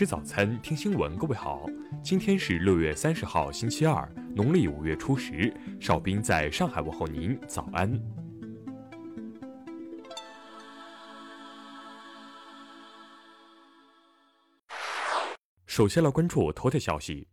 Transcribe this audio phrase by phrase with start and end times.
[0.00, 1.14] 吃早餐，听新闻。
[1.18, 1.66] 各位好，
[2.02, 5.54] 今天是六月三十号，星期二，农历五月初十。
[5.78, 7.92] 邵兵在上海问候您，早安。
[15.66, 17.28] 首先来关注头条消息。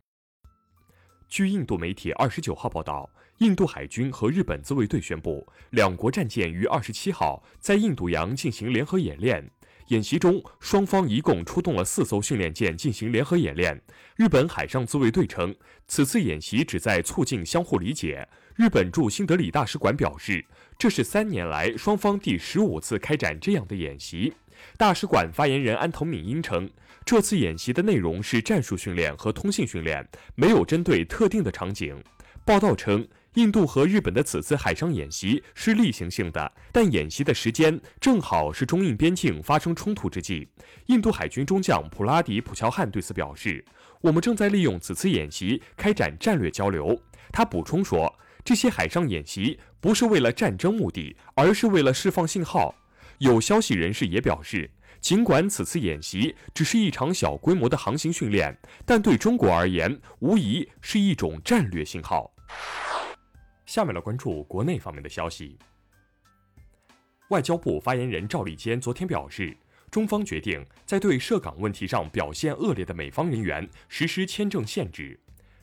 [1.26, 3.08] 据印度媒体二十九号报道，
[3.38, 9.50] 印度海军和日本自卫队宣布，两国战舰于二十七号在印度洋进行联合演练。
[9.88, 13.80] 演习中，双方一共出动了四艘训练舰进行联合演练。
[14.16, 15.54] 日本海上自卫队称，
[15.86, 18.28] 此次演习旨在促进相互理解。
[18.54, 20.44] 日本驻新德里大使馆表示，
[20.78, 24.34] 这是三年来双方第十五次开展这样的演习。
[24.76, 26.68] 大使馆发言人安藤敏英称，
[27.04, 31.96] 这次演习的内容是战术训练和通信训练，没有针对特定的场景。
[32.44, 33.06] 报道称，
[33.38, 40.48] 印度和日本的此次海上演习是例行性的，但演习的时间正好是中印边境发生冲突之际。
[40.86, 43.64] 印度海军中将普拉迪普乔汉对此表示
[44.02, 48.12] ：“我们正在利用此次演习开展战略交流。”他补充说
[48.44, 52.74] ：“这些海上演习不是为了战争目的，而是为了释放信号。”
[53.18, 54.68] 有消息人士也表示，
[55.00, 62.32] 尽管此次演习只是一场小规模的航行训练，但对中国而言，无疑是一种战略信号。
[63.68, 65.58] 下面来关注国内方面的消息。
[67.28, 69.54] 外交部发言人赵立坚昨天表示，
[69.90, 75.20] 中方决定在对涉港问题上表现恶劣的美方人员实施签证限制。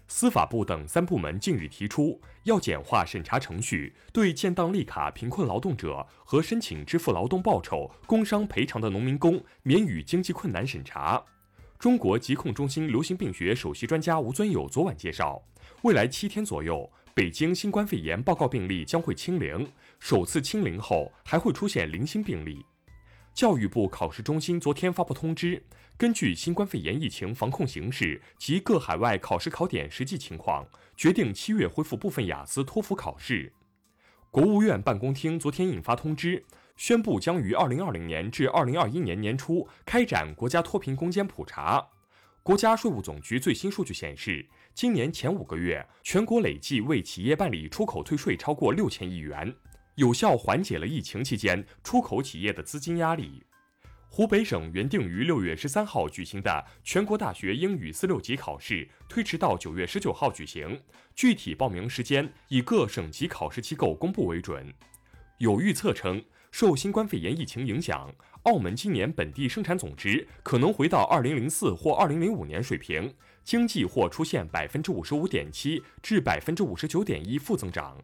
[0.07, 11.25] 司法部等三部门近日提出，要简化审查程序，对建档立卡贫困劳动者和申请支付劳动报酬、工伤赔偿的农民工免予经济困难审查。
[11.79, 15.41] 中国疾控中心流行病学首席专家吴尊友昨晚介绍，
[15.81, 19.65] 未来七天左右，北京新冠肺炎报告病例将会清零，
[19.99, 22.65] 首次清零后还会出现零星病例。
[23.33, 25.63] 教育部考试中心昨天发布通知，
[25.95, 33.53] 根据新冠肺炎疫情防控形势及各海外考试考点实际情况，决定七月恢复部分雅思、托福考试。
[34.29, 36.43] 国务院办公厅昨天印发通知，
[36.75, 41.87] 宣布将于二零二零年至二零二一年年初开展国家脱贫攻坚普查。
[42.43, 49.55] 国家税务总局最新数据显示，今年前五个月，全国累计为企业办理出口退税超过六千亿元。
[49.95, 53.41] 有效缓解了疫情期间出口企业的资金压力。
[54.09, 60.77] 湖北省原定于六月十三号举行的全国大学英语四六级考试推迟到九月十九号举行，
[61.15, 64.73] 具体报名时间以各省级考试机构公布为准。
[65.37, 66.21] 有预测称，
[66.51, 68.13] 受新冠肺炎疫情影响，
[68.45, 73.11] 澳门今年本地生产总值可能回到二零零四或二零零五年水平，
[73.43, 77.97] 经济或出现百分之五十五点七至百分之五十九点一负增长。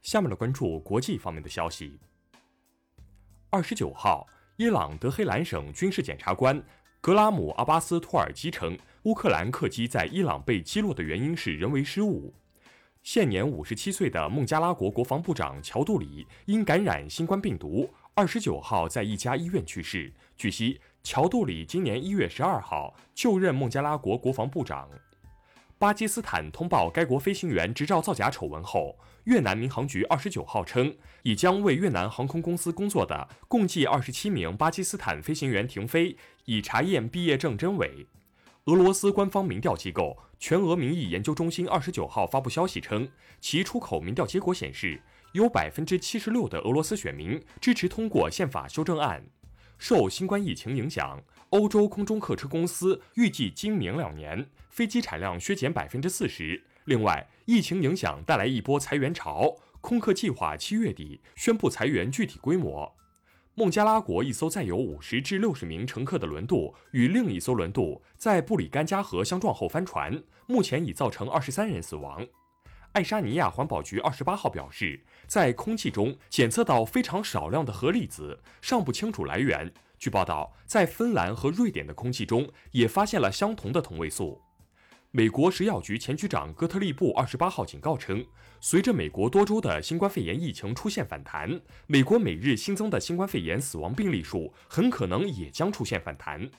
[0.00, 2.00] 下面来关注国际方面的消息。
[3.50, 4.26] 二十九号，
[4.56, 6.62] 伊朗德黑兰省军事检察官
[7.02, 12.32] 格拉姆阿巴斯托尔基称，乌克兰客机在伊朗被击落的原因是人为失误。
[13.02, 17.88] 现年五十七岁的孟加拉国国防部长乔杜里因感染新冠病毒，
[18.20, 20.12] 二十九号在一家医院去世。
[20.36, 24.90] 据悉，乔杜里今年一月十二号就任孟加拉国国防部长。
[25.78, 36.14] 巴基斯坦通报该国飞行员执照造假丑闻后，越南民航局二十九号称，已将为越南航空公司工作的共计二十七名巴基斯坦飞行员停飞，
[36.44, 38.06] 以查验毕业证真伪。
[38.66, 43.08] 俄罗斯官方民调机构全俄民意研究中心二十九号发布消息称，
[43.40, 45.00] 其出口民调结果显示，
[45.32, 49.24] 有百分之七十六的俄罗斯选民支持通过宪法修正案。
[49.78, 56.62] 受新冠疫情影响，欧洲空中客车公司预计今明两年飞机产量削减百分之四十。
[56.84, 62.94] 另外，疫情影响带来一波裁员潮，空客计划七月底宣布裁员具体规模。
[63.54, 72.26] 孟加拉国一艘载有五十至六十名乘客的轮渡与另一艘轮渡在布里甘加河相撞后翻船，目前已造成二十三人死亡。
[72.92, 79.72] 爱沙尼亚环保局二十八号表示，在空气中检测到非常少量的核粒子，尚不清楚来源。
[79.96, 84.40] 据报道，在芬兰和瑞典的空气中也发现了相同的同位素。
[85.12, 88.26] 美国食药局前局长戈特利布二十八号警告称，
[88.60, 96.50] 随着美国多州的新冠肺炎疫情出现反弹，美国每日新增的新冠肺炎死亡病例数很可能也将出现反弹。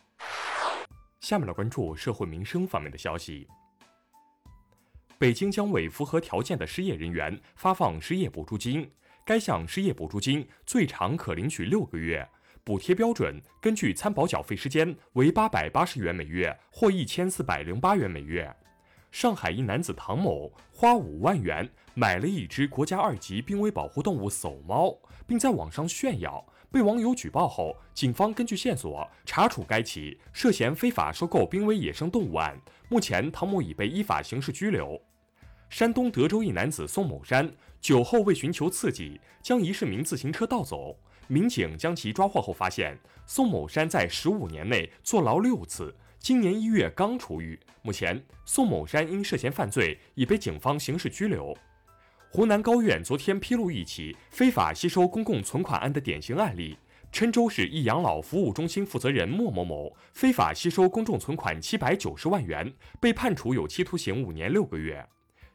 [1.20, 3.48] 下面来关注社会民生方面的消息。
[5.22, 8.90] 北京将为符合条件的失业人员发放失业补助金，
[9.24, 12.28] 该项失业补助金最长可领取六个月，
[12.64, 18.52] 补贴标准根据参保缴费时间为八百八十元每月或一千四百零八元每月。
[19.12, 24.98] 上海一男子唐某花五万元买了一只国家二级濒危保护动物“叟猫”，
[25.28, 32.60] 并在网上炫耀被网友举报后，警方根据线索查处该起涉嫌非法收购濒危野生动物案，
[32.90, 35.00] 目前唐某已被依法刑事拘留。
[35.72, 40.94] 山东德州一男子宋某山酒后为寻求刺激，将一市民自行车盗走。
[41.30, 47.58] 民警将其抓获后发现，宋某山在十五年内坐牢六次，今年一月刚出狱。
[47.84, 51.58] 目前，宋某山因涉嫌犯罪已被警方刑事拘留。
[52.30, 56.78] 湖南高院昨天披露一起非法吸收公共存款案的典型案例：
[57.14, 65.08] 郴州市一养老服务中心负责人莫某某非法吸收公众存款七百九十万元，被判处有期徒刑五年六个月。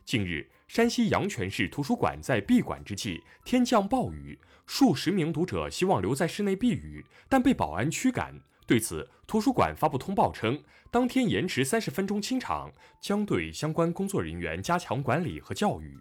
[0.07, 8.41] 近日，山西阳泉市图书馆在闭馆之际，天降暴雨，数十名读者希望留在室内避雨，但被保安驱赶。
[8.69, 10.63] 对此，图书馆发布通报称，
[10.93, 12.71] 当天延迟三十分钟清场，
[13.03, 15.99] 将对相关工作人员加强管理和教育。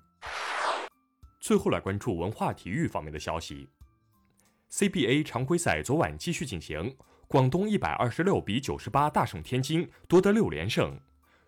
[1.40, 3.68] 最后来关注文化体育方面的消息
[4.72, 6.96] ，CBA 常规赛昨晚继续进行，
[7.28, 10.96] 广东一百二十六比九十八大胜天津，夺得六连胜。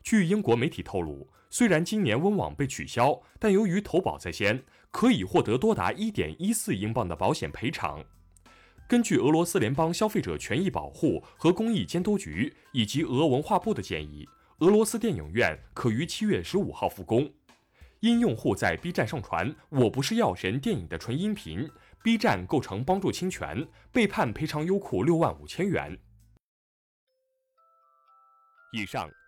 [0.09, 8.01] 据英国媒体透露，虽然今年温网被取消，但由于投保在先，可以获得多达一点一四英镑的保险赔偿。
[8.88, 14.25] 根据俄罗斯联邦消费者权益保护和公益监督局以及俄文化部的建议，
[14.59, 17.30] 俄罗斯电影院可于七月十五号复工。
[18.00, 21.69] 因用户在 B 站上传《我不是药神》电影的纯音频
[22.01, 26.00] ，B 站构成帮助侵权，被判赔偿优酷六万五千元。
[28.71, 29.09] 以上